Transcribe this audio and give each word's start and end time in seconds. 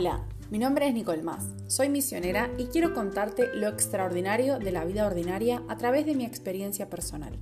Hola, 0.00 0.24
mi 0.48 0.60
nombre 0.60 0.86
es 0.86 0.94
Nicole 0.94 1.24
Más, 1.24 1.56
soy 1.66 1.88
misionera 1.88 2.52
y 2.56 2.66
quiero 2.66 2.94
contarte 2.94 3.52
lo 3.52 3.66
extraordinario 3.66 4.60
de 4.60 4.70
la 4.70 4.84
vida 4.84 5.04
ordinaria 5.04 5.64
a 5.66 5.76
través 5.76 6.06
de 6.06 6.14
mi 6.14 6.24
experiencia 6.24 6.88
personal. 6.88 7.36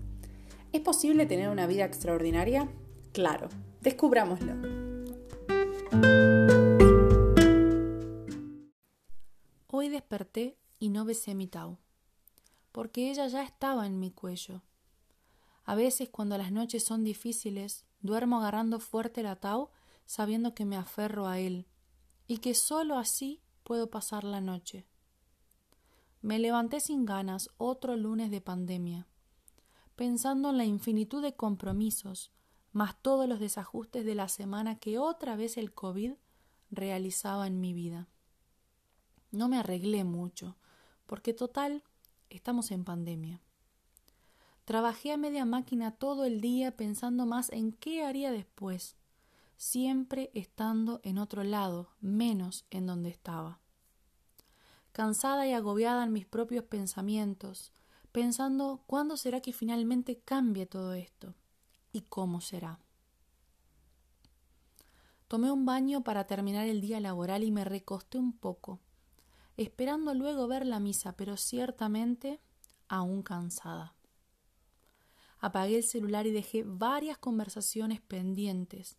¿Es 0.72 0.80
posible 0.80 1.26
tener 1.26 1.50
una 1.50 1.66
vida 1.66 1.84
extraordinaria? 1.84 2.66
Claro, 3.12 3.50
descubrámoslo. 3.82 4.54
Hoy 9.66 9.90
desperté 9.90 10.56
y 10.78 10.88
no 10.88 11.04
besé 11.04 11.34
mi 11.34 11.48
Tau, 11.48 11.76
porque 12.72 13.10
ella 13.10 13.26
ya 13.26 13.42
estaba 13.42 13.86
en 13.86 14.00
mi 14.00 14.12
cuello. 14.12 14.62
A 15.66 15.74
veces 15.74 16.08
cuando 16.08 16.38
las 16.38 16.52
noches 16.52 16.84
son 16.84 17.04
difíciles, 17.04 17.84
duermo 18.00 18.38
agarrando 18.38 18.80
fuerte 18.80 19.22
la 19.22 19.36
Tau 19.36 19.68
sabiendo 20.06 20.54
que 20.54 20.64
me 20.64 20.78
aferro 20.78 21.26
a 21.26 21.38
él 21.38 21.66
y 22.26 22.38
que 22.38 22.54
sólo 22.54 22.98
así 22.98 23.40
puedo 23.62 23.90
pasar 23.90 24.24
la 24.24 24.40
noche. 24.40 24.86
Me 26.22 26.38
levanté 26.38 26.80
sin 26.80 27.04
ganas 27.04 27.50
otro 27.56 27.96
lunes 27.96 28.30
de 28.30 28.40
pandemia, 28.40 29.06
pensando 29.94 30.50
en 30.50 30.58
la 30.58 30.64
infinitud 30.64 31.22
de 31.22 31.34
compromisos, 31.34 32.32
más 32.72 33.00
todos 33.00 33.28
los 33.28 33.40
desajustes 33.40 34.04
de 34.04 34.14
la 34.14 34.28
semana 34.28 34.78
que 34.78 34.98
otra 34.98 35.36
vez 35.36 35.56
el 35.56 35.72
COVID 35.72 36.12
realizaba 36.70 37.46
en 37.46 37.60
mi 37.60 37.72
vida. 37.72 38.08
No 39.30 39.48
me 39.48 39.58
arreglé 39.58 40.04
mucho, 40.04 40.56
porque 41.06 41.32
total, 41.32 41.84
estamos 42.28 42.70
en 42.70 42.84
pandemia. 42.84 43.40
Trabajé 44.64 45.12
a 45.12 45.16
media 45.16 45.44
máquina 45.44 45.92
todo 45.92 46.24
el 46.24 46.40
día 46.40 46.76
pensando 46.76 47.24
más 47.24 47.50
en 47.50 47.72
qué 47.72 48.04
haría 48.04 48.32
después, 48.32 48.96
siempre 49.56 50.30
estando 50.34 51.00
en 51.02 51.18
otro 51.18 51.44
lado, 51.44 51.90
menos 52.00 52.66
en 52.70 52.86
donde 52.86 53.10
estaba. 53.10 53.60
Cansada 54.92 55.46
y 55.46 55.52
agobiada 55.52 56.04
en 56.04 56.12
mis 56.12 56.26
propios 56.26 56.64
pensamientos, 56.64 57.72
pensando 58.12 58.82
cuándo 58.86 59.16
será 59.16 59.40
que 59.40 59.52
finalmente 59.52 60.20
cambie 60.20 60.66
todo 60.66 60.94
esto 60.94 61.34
y 61.92 62.02
cómo 62.02 62.40
será. 62.40 62.80
Tomé 65.28 65.50
un 65.50 65.66
baño 65.66 66.04
para 66.04 66.26
terminar 66.26 66.66
el 66.66 66.80
día 66.80 67.00
laboral 67.00 67.42
y 67.42 67.50
me 67.50 67.64
recosté 67.64 68.16
un 68.16 68.32
poco, 68.32 68.80
esperando 69.56 70.14
luego 70.14 70.46
ver 70.46 70.64
la 70.64 70.78
misa, 70.78 71.16
pero 71.16 71.36
ciertamente 71.36 72.40
aún 72.88 73.22
cansada. 73.22 73.94
Apagué 75.38 75.78
el 75.78 75.82
celular 75.82 76.26
y 76.26 76.30
dejé 76.30 76.62
varias 76.64 77.18
conversaciones 77.18 78.00
pendientes, 78.00 78.96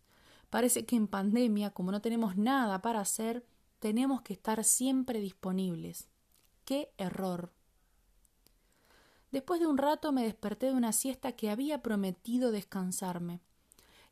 Parece 0.50 0.86
que 0.86 0.96
en 0.96 1.08
pandemia, 1.08 1.70
como 1.70 1.92
no 1.92 2.00
tenemos 2.00 2.36
nada 2.36 2.80
para 2.80 3.00
hacer, 3.00 3.44
tenemos 3.78 4.22
que 4.22 4.32
estar 4.32 4.64
siempre 4.64 5.20
disponibles. 5.20 6.08
¡Qué 6.64 6.92
error! 6.96 7.52
Después 9.30 9.60
de 9.60 9.66
un 9.66 9.76
rato 9.76 10.10
me 10.10 10.24
desperté 10.24 10.66
de 10.66 10.72
una 10.72 10.92
siesta 10.92 11.32
que 11.32 11.50
había 11.50 11.82
prometido 11.82 12.50
descansarme, 12.50 13.40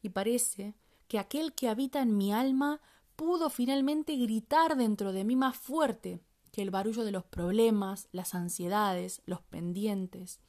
y 0.03 0.11
parece 0.11 0.75
que 1.09 1.19
aquel 1.19 1.55
que 1.55 1.69
habita 1.69 2.03
en 2.03 2.17
mi 2.17 2.33
alma 2.33 2.81
pudo 3.17 3.49
finalmente 3.49 4.15
gritar 4.17 4.77
dentro 4.77 5.13
de 5.13 5.25
mí 5.25 5.37
más 5.37 5.57
fuerte 5.57 6.21
que 6.53 6.63
el 6.63 6.71
barullo 6.71 7.05
de 7.05 7.13
los 7.13 7.25
problemas, 7.25 8.09
las 8.13 8.35
ansiedades, 8.35 9.23
los 9.25 9.41
pendientes, 9.43 10.41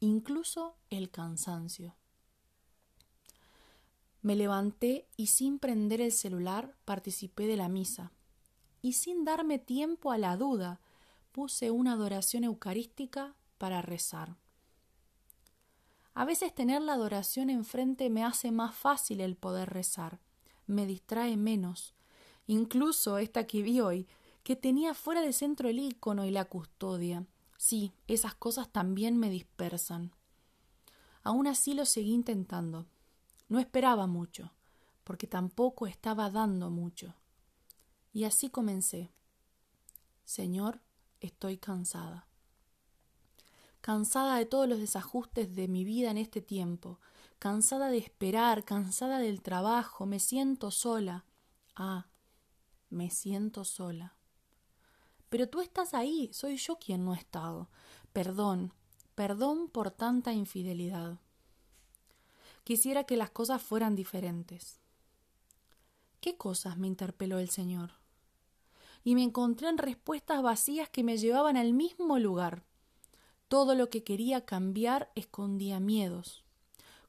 incluso 0.00 0.76
el 0.90 1.10
cansancio. 1.10 1.94
Me 4.26 4.34
levanté 4.34 5.06
y 5.16 5.28
sin 5.28 5.60
prender 5.60 6.00
el 6.00 6.10
celular 6.10 6.74
participé 6.84 7.46
de 7.46 7.56
la 7.56 7.68
misa. 7.68 8.10
Y 8.82 8.94
sin 8.94 9.24
darme 9.24 9.60
tiempo 9.60 10.10
a 10.10 10.18
la 10.18 10.36
duda, 10.36 10.80
puse 11.30 11.70
una 11.70 11.92
adoración 11.92 12.42
eucarística 12.42 13.36
para 13.56 13.82
rezar. 13.82 14.36
A 16.12 16.24
veces 16.24 16.52
tener 16.52 16.82
la 16.82 16.94
adoración 16.94 17.50
enfrente 17.50 18.10
me 18.10 18.24
hace 18.24 18.50
más 18.50 18.74
fácil 18.74 19.20
el 19.20 19.36
poder 19.36 19.70
rezar, 19.70 20.18
me 20.66 20.86
distrae 20.86 21.36
menos. 21.36 21.94
Incluso 22.48 23.18
esta 23.18 23.46
que 23.46 23.62
vi 23.62 23.78
hoy, 23.78 24.08
que 24.42 24.56
tenía 24.56 24.94
fuera 24.94 25.20
de 25.20 25.32
centro 25.32 25.68
el 25.68 25.78
ícono 25.78 26.24
y 26.26 26.32
la 26.32 26.46
custodia. 26.46 27.24
Sí, 27.58 27.92
esas 28.08 28.34
cosas 28.34 28.72
también 28.72 29.18
me 29.18 29.30
dispersan. 29.30 30.10
Aún 31.22 31.46
así 31.46 31.74
lo 31.74 31.84
seguí 31.84 32.12
intentando. 32.12 32.86
No 33.48 33.58
esperaba 33.60 34.06
mucho, 34.06 34.52
porque 35.04 35.26
tampoco 35.26 35.86
estaba 35.86 36.30
dando 36.30 36.70
mucho. 36.70 37.14
Y 38.12 38.24
así 38.24 38.50
comencé. 38.50 39.12
Señor, 40.24 40.80
estoy 41.20 41.58
cansada. 41.58 42.26
Cansada 43.80 44.36
de 44.36 44.46
todos 44.46 44.68
los 44.68 44.80
desajustes 44.80 45.54
de 45.54 45.68
mi 45.68 45.84
vida 45.84 46.10
en 46.10 46.18
este 46.18 46.40
tiempo, 46.40 46.98
cansada 47.38 47.88
de 47.88 47.98
esperar, 47.98 48.64
cansada 48.64 49.20
del 49.20 49.42
trabajo, 49.42 50.06
me 50.06 50.18
siento 50.18 50.72
sola. 50.72 51.24
Ah, 51.76 52.08
me 52.90 53.10
siento 53.10 53.64
sola. 53.64 54.16
Pero 55.28 55.48
tú 55.48 55.60
estás 55.60 55.94
ahí, 55.94 56.30
soy 56.32 56.56
yo 56.56 56.78
quien 56.78 57.04
no 57.04 57.14
he 57.14 57.18
estado. 57.18 57.68
Perdón, 58.12 58.72
perdón 59.14 59.68
por 59.68 59.90
tanta 59.90 60.32
infidelidad. 60.32 61.20
Quisiera 62.66 63.04
que 63.04 63.16
las 63.16 63.30
cosas 63.30 63.62
fueran 63.62 63.94
diferentes. 63.94 64.80
¿Qué 66.20 66.36
cosas? 66.36 66.76
me 66.76 66.88
interpeló 66.88 67.38
el 67.38 67.48
Señor. 67.48 67.92
Y 69.04 69.14
me 69.14 69.22
encontré 69.22 69.68
en 69.68 69.78
respuestas 69.78 70.42
vacías 70.42 70.88
que 70.88 71.04
me 71.04 71.16
llevaban 71.16 71.56
al 71.56 71.72
mismo 71.74 72.18
lugar. 72.18 72.64
Todo 73.46 73.76
lo 73.76 73.88
que 73.88 74.02
quería 74.02 74.44
cambiar 74.44 75.12
escondía 75.14 75.78
miedos. 75.78 76.42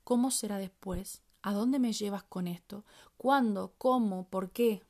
¿Cómo 0.04 0.30
será 0.30 0.60
después? 0.60 1.24
¿A 1.42 1.54
dónde 1.54 1.80
me 1.80 1.92
llevas 1.92 2.22
con 2.22 2.46
esto? 2.48 2.86
¿Cuándo? 3.18 3.74
¿Cómo? 3.80 4.28
¿Por 4.30 4.52
qué? 4.52 4.84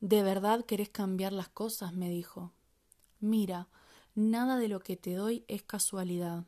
¿De 0.00 0.22
verdad 0.22 0.64
querés 0.64 0.88
cambiar 0.88 1.34
las 1.34 1.50
cosas? 1.50 1.92
me 1.92 2.08
dijo. 2.08 2.52
Mira, 3.18 3.68
nada 4.14 4.56
de 4.56 4.68
lo 4.68 4.80
que 4.80 4.96
te 4.96 5.12
doy 5.12 5.44
es 5.46 5.62
casualidad. 5.62 6.46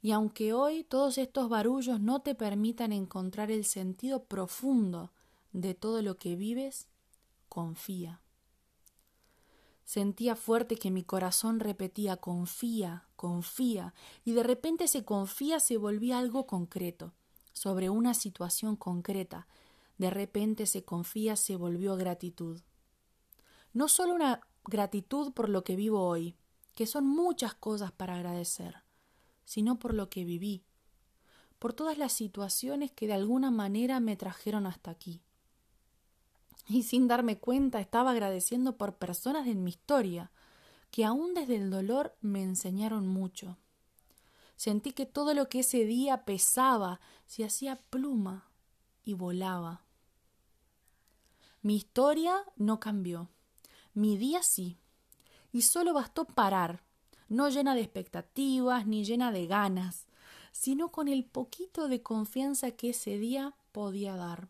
Y 0.00 0.12
aunque 0.12 0.52
hoy 0.52 0.84
todos 0.84 1.18
estos 1.18 1.48
barullos 1.48 2.00
no 2.00 2.20
te 2.20 2.34
permitan 2.34 2.92
encontrar 2.92 3.50
el 3.50 3.64
sentido 3.64 4.24
profundo 4.24 5.12
de 5.52 5.74
todo 5.74 6.02
lo 6.02 6.16
que 6.16 6.36
vives, 6.36 6.88
confía. 7.48 8.20
Sentía 9.84 10.36
fuerte 10.36 10.76
que 10.76 10.90
mi 10.90 11.02
corazón 11.02 11.60
repetía 11.60 12.18
confía, 12.18 13.08
confía, 13.16 13.94
y 14.22 14.32
de 14.32 14.42
repente 14.42 14.84
ese 14.84 15.04
confía 15.04 15.60
se 15.60 15.78
volvía 15.78 16.18
algo 16.18 16.46
concreto, 16.46 17.14
sobre 17.54 17.88
una 17.88 18.12
situación 18.12 18.76
concreta. 18.76 19.48
De 19.96 20.10
repente 20.10 20.64
ese 20.64 20.84
confía 20.84 21.36
se 21.36 21.56
volvió 21.56 21.96
gratitud. 21.96 22.60
No 23.72 23.88
solo 23.88 24.14
una 24.14 24.42
gratitud 24.64 25.32
por 25.32 25.48
lo 25.48 25.64
que 25.64 25.74
vivo 25.74 26.06
hoy, 26.06 26.36
que 26.74 26.86
son 26.86 27.06
muchas 27.06 27.54
cosas 27.54 27.90
para 27.90 28.16
agradecer, 28.16 28.82
sino 29.48 29.78
por 29.78 29.94
lo 29.94 30.10
que 30.10 30.26
viví, 30.26 30.62
por 31.58 31.72
todas 31.72 31.96
las 31.96 32.12
situaciones 32.12 32.92
que 32.92 33.06
de 33.06 33.14
alguna 33.14 33.50
manera 33.50 33.98
me 33.98 34.14
trajeron 34.14 34.66
hasta 34.66 34.90
aquí. 34.90 35.22
Y 36.68 36.82
sin 36.82 37.08
darme 37.08 37.38
cuenta 37.38 37.80
estaba 37.80 38.10
agradeciendo 38.10 38.76
por 38.76 38.96
personas 38.96 39.46
de 39.46 39.54
mi 39.54 39.70
historia, 39.70 40.30
que 40.90 41.06
aún 41.06 41.32
desde 41.32 41.56
el 41.56 41.70
dolor 41.70 42.14
me 42.20 42.42
enseñaron 42.42 43.08
mucho. 43.08 43.56
Sentí 44.56 44.92
que 44.92 45.06
todo 45.06 45.32
lo 45.32 45.48
que 45.48 45.60
ese 45.60 45.86
día 45.86 46.26
pesaba 46.26 47.00
se 47.24 47.42
hacía 47.42 47.76
pluma 47.88 48.50
y 49.02 49.14
volaba. 49.14 49.80
Mi 51.62 51.74
historia 51.74 52.36
no 52.56 52.80
cambió, 52.80 53.30
mi 53.94 54.18
día 54.18 54.42
sí, 54.42 54.76
y 55.52 55.62
solo 55.62 55.94
bastó 55.94 56.26
parar 56.26 56.82
no 57.28 57.48
llena 57.48 57.74
de 57.74 57.82
expectativas 57.82 58.86
ni 58.86 59.04
llena 59.04 59.32
de 59.32 59.46
ganas, 59.46 60.06
sino 60.52 60.90
con 60.90 61.08
el 61.08 61.24
poquito 61.24 61.88
de 61.88 62.02
confianza 62.02 62.72
que 62.72 62.90
ese 62.90 63.18
día 63.18 63.54
podía 63.72 64.16
dar. 64.16 64.48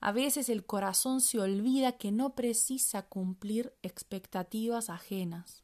A 0.00 0.12
veces 0.12 0.50
el 0.50 0.66
corazón 0.66 1.20
se 1.22 1.40
olvida 1.40 1.92
que 1.92 2.12
no 2.12 2.34
precisa 2.34 3.02
cumplir 3.02 3.72
expectativas 3.82 4.90
ajenas. 4.90 5.62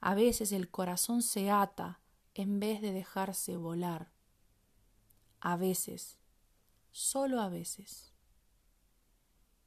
A 0.00 0.14
veces 0.14 0.52
el 0.52 0.70
corazón 0.70 1.22
se 1.22 1.50
ata 1.50 2.00
en 2.34 2.60
vez 2.60 2.80
de 2.80 2.92
dejarse 2.92 3.56
volar. 3.56 4.10
A 5.40 5.56
veces, 5.56 6.18
solo 6.92 7.40
a 7.40 7.48
veces. 7.48 8.15